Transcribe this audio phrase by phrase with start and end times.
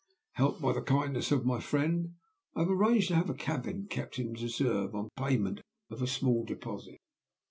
[0.31, 2.15] "Helped by the kindness of my friend,
[2.55, 6.43] I have arranged to have a cabin kept in reserve, on payment of a small
[6.43, 6.97] deposit.